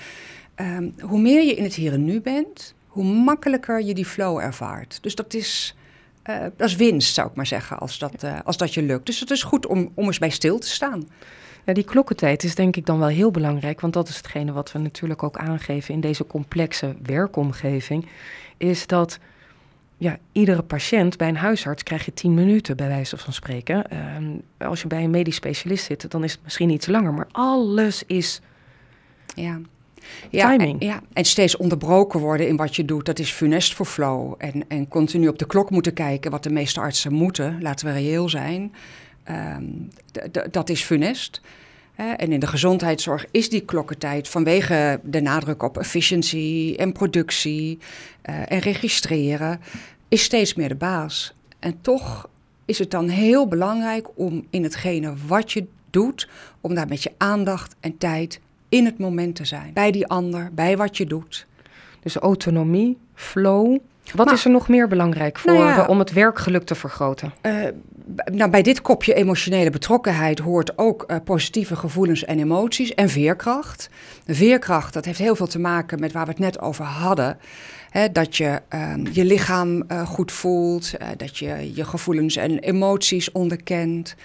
[0.55, 4.37] ehm, hoe meer je in het hier en nu bent, hoe makkelijker je die flow
[4.37, 4.99] ervaart.
[5.01, 5.75] Dus dat is.
[6.29, 9.05] Uh, dat is winst, zou ik maar zeggen, als dat, uh, als dat je lukt.
[9.05, 11.07] Dus het is goed om, om eens bij stil te staan.
[11.67, 14.71] Ja, die klokkentijd is denk ik dan wel heel belangrijk, want dat is hetgene wat
[14.71, 18.07] we natuurlijk ook aangeven in deze complexe werkomgeving,
[18.57, 19.19] is dat
[19.97, 23.83] ja, iedere patiënt bij een huisarts krijg je tien minuten, bij wijze van spreken.
[24.59, 27.27] Uh, als je bij een medisch specialist zit, dan is het misschien iets langer, maar
[27.31, 28.41] alles is
[29.35, 29.59] ja.
[30.29, 30.81] Ja, timing.
[30.81, 34.33] En, ja, en steeds onderbroken worden in wat je doet, dat is funest voor flow.
[34.37, 37.93] En, en continu op de klok moeten kijken, wat de meeste artsen moeten, laten we
[37.93, 38.73] reëel zijn.
[39.29, 39.89] Um,
[40.51, 41.41] dat is funest.
[41.95, 47.79] En in de gezondheidszorg is die klokkentijd vanwege de nadruk op efficiëntie en productie
[48.29, 49.59] uh, en registreren,
[50.07, 51.33] is steeds meer de baas.
[51.59, 52.29] En toch
[52.65, 56.29] is het dan heel belangrijk om in hetgene wat je doet,
[56.61, 59.73] om daar met je aandacht en tijd in het moment te zijn.
[59.73, 61.47] Bij die ander, bij wat je doet.
[61.99, 63.77] Dus autonomie, flow,
[64.13, 67.33] wat maar, is er nog meer belangrijk voor nou ja, om het werkgeluk te vergroten?
[67.41, 67.67] Uh,
[68.31, 73.89] nou, bij dit kopje emotionele betrokkenheid hoort ook uh, positieve gevoelens en emoties en veerkracht.
[74.27, 77.37] Veerkracht, dat heeft heel veel te maken met waar we het net over hadden.
[78.11, 84.15] Dat je uh, je lichaam uh, goed voelt, dat je je gevoelens en emoties onderkent.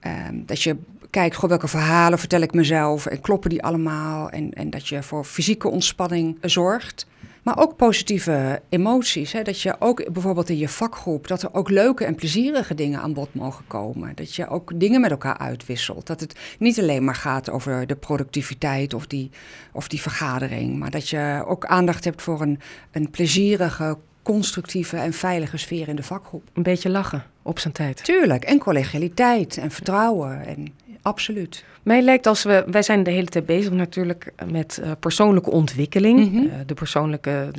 [0.00, 0.76] Ehm, dat je
[1.10, 4.30] kijkt, goh, welke verhalen vertel ik mezelf en kloppen die allemaal.
[4.30, 7.06] En, en dat je voor fysieke ontspanning zorgt.
[7.42, 9.32] Maar ook positieve emoties.
[9.32, 9.42] Hè?
[9.42, 13.12] Dat je ook bijvoorbeeld in je vakgroep, dat er ook leuke en plezierige dingen aan
[13.12, 14.14] bod mogen komen.
[14.14, 16.06] Dat je ook dingen met elkaar uitwisselt.
[16.06, 19.30] Dat het niet alleen maar gaat over de productiviteit of die,
[19.72, 20.78] of die vergadering.
[20.78, 25.96] Maar dat je ook aandacht hebt voor een, een plezierige, constructieve en veilige sfeer in
[25.96, 26.48] de vakgroep.
[26.52, 28.04] Een beetje lachen op zijn tijd.
[28.04, 30.46] Tuurlijk, en collegialiteit en vertrouwen.
[30.46, 31.64] En absoluut.
[31.82, 36.18] Mij lijkt als we, wij zijn de hele tijd bezig natuurlijk met uh, persoonlijke ontwikkeling,
[36.18, 36.46] mm -hmm.
[36.46, 37.50] uh, de persoonlijke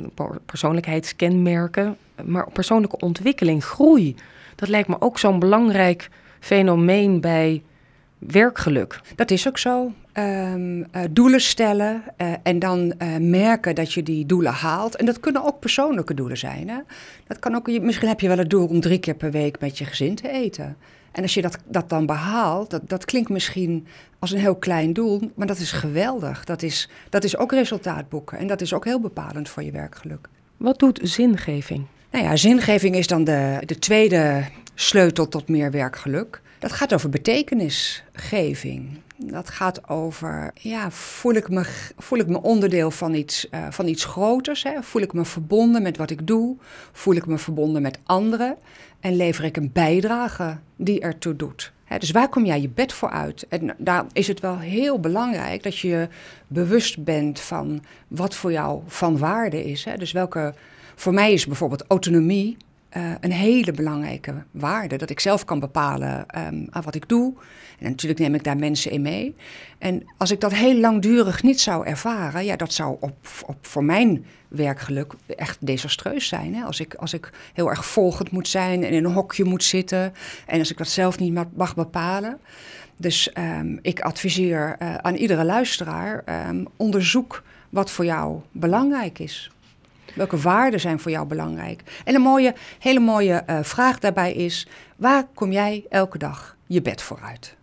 [0.46, 4.14] persoonlijkheidskenmerken, maar persoonlijke ontwikkeling, groei,
[4.54, 6.10] dat lijkt me ook zo'n belangrijk
[6.40, 7.62] fenomeen bij
[8.18, 9.00] werkgeluk.
[9.16, 9.92] Dat is ook zo.
[10.18, 14.96] Um, uh, doelen stellen uh, en dan uh, merken dat je die doelen haalt.
[14.96, 16.68] En dat kunnen ook persoonlijke doelen zijn.
[16.68, 16.78] Hè?
[17.26, 19.78] Dat kan ook, misschien heb je wel het doel om drie keer per week met
[19.78, 20.76] je gezin te eten.
[21.14, 23.86] En als je dat, dat dan behaalt, dat, dat klinkt misschien
[24.18, 26.44] als een heel klein doel, maar dat is geweldig.
[26.44, 29.70] Dat is, dat is ook resultaat boeken en dat is ook heel bepalend voor je
[29.70, 30.28] werkgeluk.
[30.56, 31.86] Wat doet zingeving?
[32.10, 36.40] Nou ja, zingeving is dan de, de tweede sleutel tot meer werkgeluk.
[36.58, 39.00] Dat gaat over betekenisgeving.
[39.30, 41.64] Dat gaat over, ja, voel ik me,
[41.96, 44.62] voel ik me onderdeel van iets, uh, van iets groters?
[44.62, 44.82] Hè?
[44.82, 46.56] Voel ik me verbonden met wat ik doe?
[46.92, 48.56] Voel ik me verbonden met anderen?
[49.00, 51.72] En lever ik een bijdrage die ertoe doet?
[51.84, 53.46] Hè, dus waar kom jij je bed voor uit?
[53.48, 56.08] En daar is het wel heel belangrijk dat je je
[56.46, 59.84] bewust bent van wat voor jou van waarde is.
[59.84, 59.96] Hè?
[59.96, 60.54] Dus welke,
[60.94, 62.56] voor mij is bijvoorbeeld autonomie
[62.96, 64.96] uh, een hele belangrijke waarde.
[64.96, 67.34] Dat ik zelf kan bepalen um, aan wat ik doe.
[67.78, 69.36] En natuurlijk neem ik daar mensen in mee.
[69.78, 73.84] En als ik dat heel langdurig niet zou ervaren, ja, dat zou op, op, voor
[73.84, 76.54] mijn werkgeluk echt desastreus zijn.
[76.54, 76.62] Hè?
[76.62, 80.12] Als, ik, als ik heel erg volgend moet zijn en in een hokje moet zitten.
[80.46, 82.38] En als ik dat zelf niet mag bepalen.
[82.96, 89.50] Dus um, ik adviseer uh, aan iedere luisteraar: um, onderzoek wat voor jou belangrijk is.
[90.14, 91.82] Welke waarden zijn voor jou belangrijk?
[92.04, 96.82] En een mooie, hele mooie uh, vraag daarbij is: waar kom jij elke dag je
[96.82, 97.56] bed vooruit?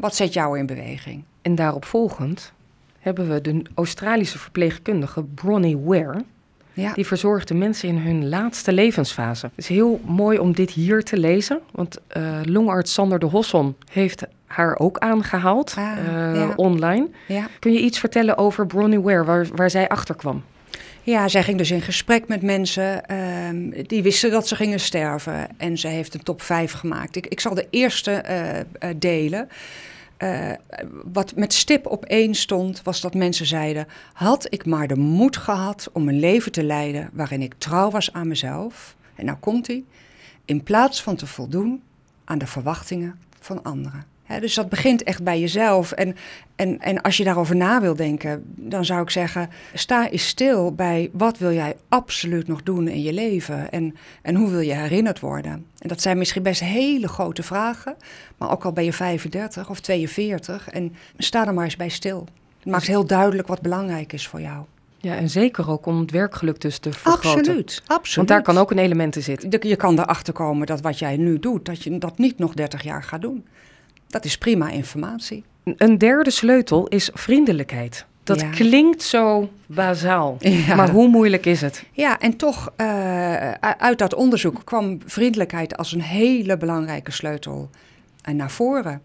[0.00, 1.24] Wat zet jou in beweging?
[1.42, 2.52] En daarop volgend
[3.00, 6.24] hebben we de Australische verpleegkundige Bronnie Ware.
[6.72, 6.92] Ja.
[6.92, 9.46] Die verzorgde mensen in hun laatste levensfase.
[9.46, 13.76] Het is heel mooi om dit hier te lezen, want uh, longarts Sander de Hosson
[13.90, 17.08] heeft haar ook aangehaald ah, uh, online.
[17.28, 17.48] Ja.
[17.58, 20.42] Kun je iets vertellen over Bronnie Ware, waar, waar zij achter kwam?
[21.06, 25.58] Ja, zij ging dus in gesprek met mensen um, die wisten dat ze gingen sterven.
[25.58, 27.16] En ze heeft een top 5 gemaakt.
[27.16, 28.24] Ik, ik zal de eerste
[28.82, 29.48] uh, delen.
[30.18, 30.50] Uh,
[31.12, 35.36] wat met stip op één stond, was dat mensen zeiden: Had ik maar de moed
[35.36, 38.96] gehad om een leven te leiden waarin ik trouw was aan mezelf.
[39.14, 39.84] En nou komt hij,
[40.44, 41.82] in plaats van te voldoen
[42.24, 45.92] aan de verwachtingen van anderen dus dat begint echt bij jezelf.
[45.92, 46.16] En,
[46.56, 50.74] en, en als je daarover na wil denken, dan zou ik zeggen: sta eens stil
[50.74, 54.74] bij wat wil jij absoluut nog doen in je leven en, en hoe wil je
[54.74, 55.52] herinnerd worden.
[55.78, 57.96] En dat zijn misschien best hele grote vragen,
[58.36, 62.26] maar ook al ben je 35 of 42 en sta er maar eens bij stil.
[62.58, 64.64] Het maakt heel duidelijk wat belangrijk is voor jou.
[64.98, 67.30] Ja, en zeker ook om het werkgeluk dus te vergroten.
[67.30, 68.16] Absoluut, absoluut.
[68.16, 69.68] Want daar kan ook een element in zitten.
[69.68, 72.82] Je kan erachter komen dat wat jij nu doet, dat je dat niet nog 30
[72.82, 73.44] jaar gaat doen.
[74.06, 75.44] Dat is prima informatie.
[75.64, 78.06] Een derde sleutel is vriendelijkheid.
[78.26, 80.36] Dat klinkt zo bazaal,
[80.76, 81.84] maar hoe moeilijk is het?
[81.92, 87.70] Ja, en toch uh, uit dat onderzoek kwam vriendelijkheid als een hele belangrijke sleutel
[88.28, 89.02] uh, naar voren.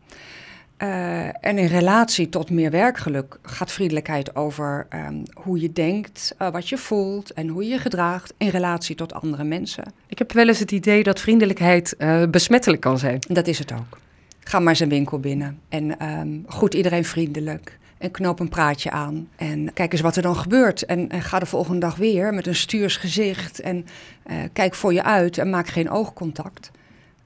[0.77, 6.69] Uh, en in relatie tot meer werkgeluk gaat vriendelijkheid over um, hoe je denkt, wat
[6.69, 9.83] je voelt en hoe je je gedraagt in relatie tot andere mensen.
[10.07, 11.95] Ik heb wel eens het idee dat vriendelijkheid
[12.31, 13.19] besmettelijk kan zijn.
[13.27, 13.97] Dat is het ook.
[14.43, 17.79] Ga maar zijn winkel binnen en um, goed iedereen vriendelijk.
[17.97, 19.27] En knoop een praatje aan.
[19.35, 20.85] En kijk eens wat er dan gebeurt.
[20.85, 23.59] En, en ga de volgende dag weer met een stuurs gezicht.
[23.59, 23.85] En
[24.31, 26.71] uh, kijk voor je uit en maak geen oogcontact.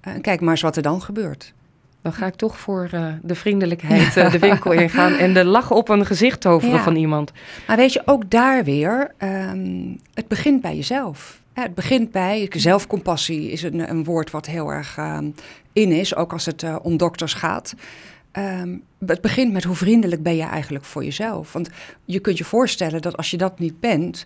[0.07, 1.53] Uh, en kijk maar eens wat er dan gebeurt.
[2.01, 5.71] Dan ga ik toch voor uh, de vriendelijkheid uh, de winkel ingaan en de lach
[5.71, 6.83] op een gezicht toveren ja.
[6.83, 7.31] van iemand.
[7.67, 11.41] Maar weet je, ook daar weer, um, het begint bij jezelf.
[11.53, 15.35] het begint bij, zelfcompassie is een, een woord wat heel erg um,
[15.75, 17.73] in is, ook als het uh, om dokters gaat.
[18.31, 21.53] Um, het begint met hoe vriendelijk ben je eigenlijk voor jezelf.
[21.53, 21.69] Want
[22.05, 24.25] je kunt je voorstellen dat als je dat niet bent,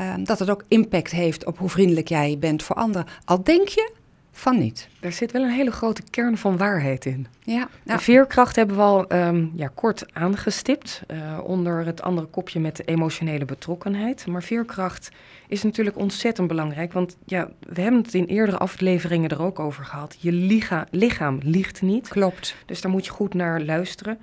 [0.00, 3.06] um, dat het ook impact heeft op hoe vriendelijk jij bent voor anderen.
[3.24, 3.92] Al denk je
[4.32, 4.88] van niet.
[5.00, 7.26] Er zit wel een hele grote kern van waarheid in.
[7.40, 8.00] Ja, nou.
[8.00, 12.84] veerkracht hebben we al um, ja, kort aangestipt uh, onder het andere kopje met de
[12.84, 14.26] emotionele betrokkenheid.
[14.26, 15.10] Maar veerkracht
[15.48, 19.84] is natuurlijk ontzettend belangrijk, want ja, we hebben het in eerdere afleveringen er ook over
[19.84, 20.16] gehad.
[20.18, 22.08] Je licha lichaam liegt niet.
[22.08, 22.56] Klopt.
[22.66, 24.18] Dus daar moet je goed naar luisteren.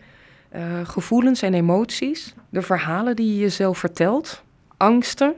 [0.55, 4.43] Uh, gevoelens en emoties, de verhalen die je jezelf vertelt,
[4.77, 5.33] angsten,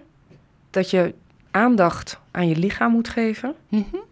[0.69, 1.13] dat je
[1.51, 3.55] aandacht aan je lichaam moet geven.
[3.69, 4.07] Mm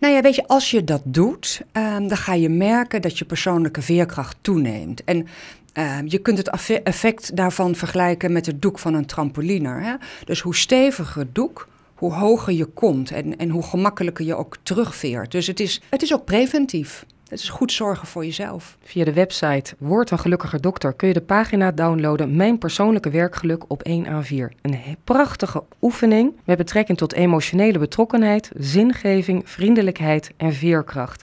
[0.00, 3.24] nou ja, weet je, als je dat doet, um, dan ga je merken dat je
[3.24, 5.04] persoonlijke veerkracht toeneemt.
[5.04, 5.26] En
[5.74, 6.48] uh, je kunt het
[6.82, 9.82] effect daarvan vergelijken met het doek van een trampoliner.
[9.82, 9.94] Hè?
[10.24, 14.56] Dus hoe steviger het doek, hoe hoger je komt en, en hoe gemakkelijker je ook
[14.62, 15.30] terugveert.
[15.30, 17.04] Dus het is, het is ook preventief.
[17.32, 18.76] Het is goed zorgen voor jezelf.
[18.82, 23.64] Via de website Word een gelukkiger dokter kun je de pagina downloaden Mijn persoonlijke werkgeluk
[23.68, 24.58] op 1 A4.
[24.62, 31.22] Een prachtige oefening met betrekking tot emotionele betrokkenheid, zingeving, vriendelijkheid en veerkracht.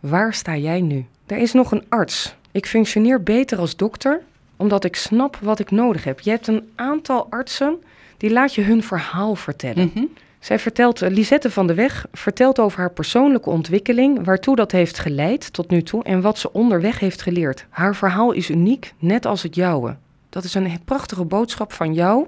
[0.00, 1.06] Waar sta jij nu?
[1.26, 2.34] Er is nog een arts.
[2.50, 4.22] Ik functioneer beter als dokter
[4.56, 6.20] omdat ik snap wat ik nodig heb.
[6.20, 7.82] Je hebt een aantal artsen
[8.16, 9.90] die laat je hun verhaal vertellen.
[9.94, 14.72] Mm zij vertelt, eh, Lisette van de Weg vertelt over haar persoonlijke ontwikkeling, waartoe dat
[14.72, 17.66] heeft geleid tot nu toe en wat ze onderweg heeft geleerd.
[17.68, 19.96] Haar verhaal is uniek, net als het jouwe.
[20.28, 22.26] Dat is een prachtige boodschap van jou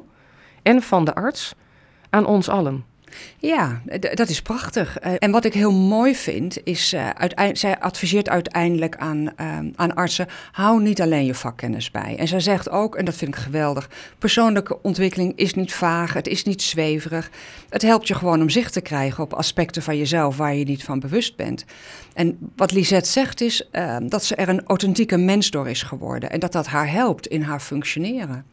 [0.63, 1.55] en van de arts
[2.11, 2.85] aan ons allen.
[3.39, 3.81] Ja,
[4.15, 4.99] dat is prachtig.
[4.99, 7.09] Eh, en wat ik heel mooi vind, is, uh,
[7.53, 12.17] zij adviseert uiteindelijk aan, uh, aan artsen, hou niet alleen je vakkennis bij.
[12.19, 16.27] En zij zegt ook, en dat vind ik geweldig, persoonlijke ontwikkeling is niet vaag, het
[16.27, 17.31] is niet zweverig.
[17.69, 20.85] Het helpt je gewoon om zicht te krijgen op aspecten van jezelf waar je niet
[20.85, 21.65] van bewust bent.
[22.15, 23.69] En wat Lisette zegt is
[24.03, 27.43] dat ze er een authentieke mens door is geworden en dat dat haar helpt in
[27.43, 28.45] haar functioneren.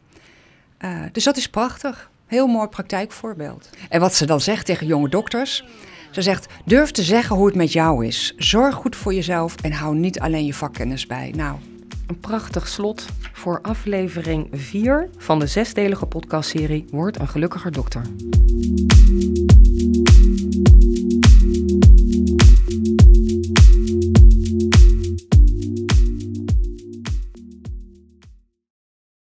[1.12, 2.10] dus dat is prachtig.
[2.28, 3.70] Heel mooi praktijkvoorbeeld.
[3.88, 5.64] En wat ze dan zegt tegen jonge dokters.
[6.10, 8.34] Ze zegt: durf te zeggen hoe het met jou is.
[8.36, 11.32] Zorg goed voor jezelf en hou niet alleen je vakkennis bij.
[11.36, 11.56] Nou.
[12.06, 18.02] Een prachtig slot voor aflevering 4 van de zesdelige podcastserie Word een gelukkiger dokter.